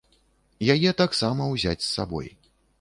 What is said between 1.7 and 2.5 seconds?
з сабой.